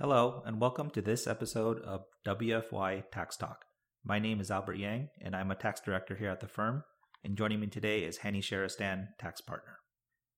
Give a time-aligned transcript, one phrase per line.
[0.00, 3.64] Hello, and welcome to this episode of WFY Tax Talk.
[4.04, 6.84] My name is Albert Yang, and I'm a tax director here at the firm.
[7.24, 9.78] And joining me today is Hani Sharestan, tax partner.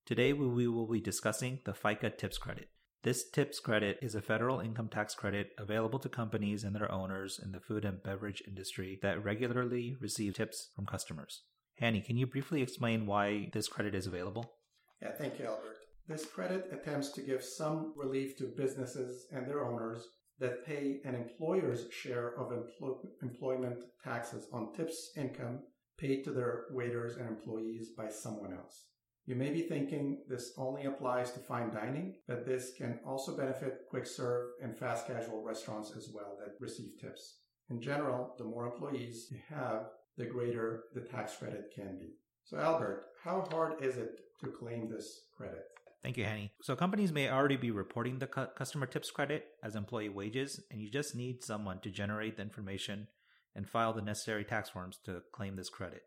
[0.06, 2.68] Today, we will be discussing the FICA TIPS credit.
[3.02, 7.38] This TIPS credit is a federal income tax credit available to companies and their owners
[7.44, 11.42] in the food and beverage industry that regularly receive tips from customers.
[11.82, 14.54] Hani, can you briefly explain why this credit is available?
[15.02, 15.76] Yeah, thank you, Albert.
[16.10, 20.08] This credit attempts to give some relief to businesses and their owners
[20.40, 25.60] that pay an employer's share of empl- employment taxes on tips income
[25.98, 28.86] paid to their waiters and employees by someone else.
[29.24, 33.82] You may be thinking this only applies to fine dining, but this can also benefit
[33.88, 37.36] quick serve and fast casual restaurants as well that receive tips.
[37.68, 39.84] In general, the more employees you have,
[40.16, 42.16] the greater the tax credit can be.
[42.42, 45.66] So, Albert, how hard is it to claim this credit?
[46.02, 46.50] Thank you, Hani.
[46.62, 50.80] So companies may already be reporting the cu- customer tips credit as employee wages, and
[50.80, 53.08] you just need someone to generate the information
[53.54, 56.02] and file the necessary tax forms to claim this credit.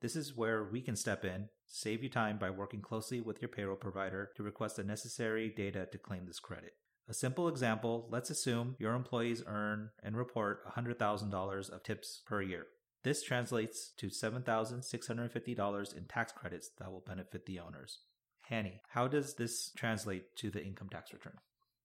[0.00, 3.48] This is where we can step in, save you time by working closely with your
[3.48, 6.74] payroll provider to request the necessary data to claim this credit.
[7.08, 12.66] A simple example, let's assume your employees earn and report $100,000 of tips per year.
[13.02, 17.98] This translates to $7,650 in tax credits that will benefit the owners.
[18.50, 21.34] Hani, how does this translate to the income tax return?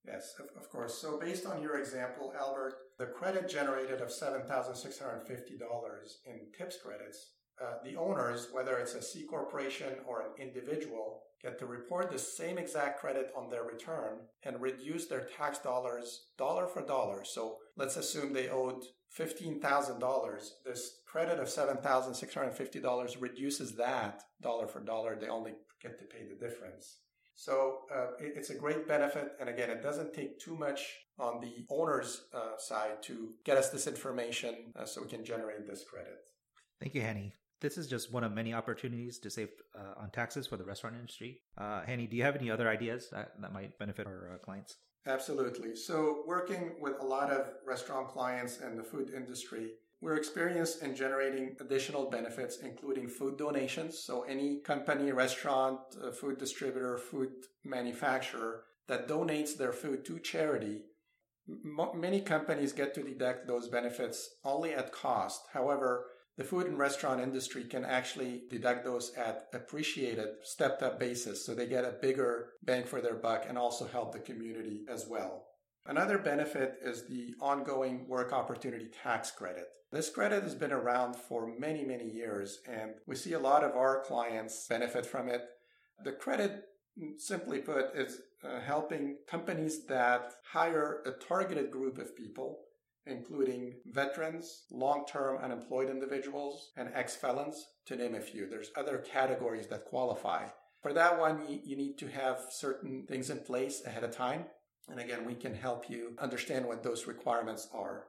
[0.05, 0.97] Yes, of course.
[0.97, 7.75] So, based on your example, Albert, the credit generated of $7,650 in tips credits, uh,
[7.83, 12.57] the owners, whether it's a C corporation or an individual, get to report the same
[12.57, 17.23] exact credit on their return and reduce their tax dollars dollar for dollar.
[17.23, 18.83] So, let's assume they owed
[19.17, 20.49] $15,000.
[20.65, 25.17] This credit of $7,650 reduces that dollar for dollar.
[25.19, 26.97] They only get to pay the difference.
[27.35, 29.31] So uh, it, it's a great benefit.
[29.39, 30.81] And again, it doesn't take too much
[31.17, 35.65] on the owner's uh, side to get us this information uh, so we can generate
[35.65, 36.17] this credit.
[36.81, 37.31] Thank you, Hani.
[37.61, 40.95] This is just one of many opportunities to save uh, on taxes for the restaurant
[40.95, 41.41] industry.
[41.57, 44.77] Uh, Hani, do you have any other ideas that, that might benefit our uh, clients?
[45.05, 45.75] Absolutely.
[45.75, 50.95] So, working with a lot of restaurant clients and the food industry, we're experienced in
[50.95, 53.99] generating additional benefits, including food donations.
[53.99, 57.29] So, any company, restaurant, uh, food distributor, food
[57.65, 60.81] manufacturer that donates their food to charity,
[61.95, 65.41] many companies get to deduct those benefits only at cost.
[65.53, 66.05] However,
[66.39, 71.45] the food and restaurant industry can actually deduct those at appreciated, stepped up basis.
[71.45, 75.05] So they get a bigger bang for their buck and also help the community as
[75.05, 75.47] well.
[75.85, 79.65] Another benefit is the ongoing work opportunity tax credit.
[79.91, 83.75] This credit has been around for many, many years, and we see a lot of
[83.75, 85.41] our clients benefit from it.
[86.05, 86.63] The credit,
[87.17, 92.59] simply put, is uh, helping companies that hire a targeted group of people
[93.05, 98.47] including veterans, long term unemployed individuals, and ex felons, to name a few.
[98.47, 100.47] There's other categories that qualify.
[100.81, 104.45] For that one, you need to have certain things in place ahead of time.
[104.87, 108.05] And again, we can help you understand what those requirements are.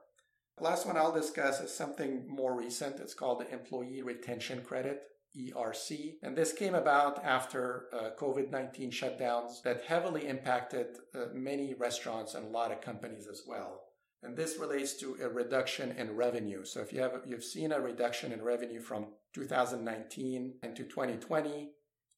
[0.57, 2.99] The last one I'll discuss is something more recent.
[2.99, 5.03] It's called the Employee Retention Credit.
[5.37, 6.15] ERC.
[6.21, 12.33] And this came about after uh, COVID 19 shutdowns that heavily impacted uh, many restaurants
[12.33, 13.81] and a lot of companies as well.
[14.23, 16.63] And this relates to a reduction in revenue.
[16.63, 21.71] So if you have, you've seen a reduction in revenue from 2019 into 2020,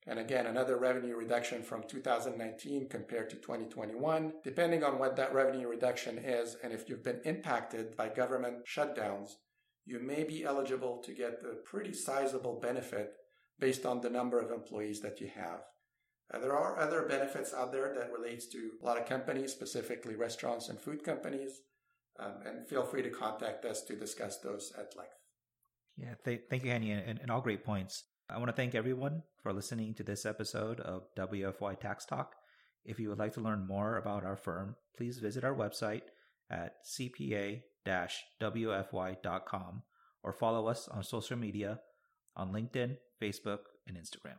[0.06, 5.70] and again, another revenue reduction from 2019 compared to 2021, depending on what that revenue
[5.70, 9.36] reduction is, and if you've been impacted by government shutdowns,
[9.86, 13.14] you may be eligible to get a pretty sizable benefit
[13.60, 15.62] based on the number of employees that you have.
[16.34, 20.16] Uh, there are other benefits out there that relates to a lot of companies, specifically
[20.16, 21.62] restaurants and food companies.
[22.20, 25.14] Um, and feel free to contact us to discuss those at length.
[25.98, 28.04] Yeah, th- thank you, Hani, and, and all great points.
[28.30, 32.36] I want to thank everyone for listening to this episode of WFY Tax Talk.
[32.86, 36.04] If you would like to learn more about our firm, please visit our website
[36.50, 37.62] at cpa-wfy.com
[40.24, 41.80] or follow us on social media
[42.36, 44.38] on LinkedIn, Facebook, and Instagram.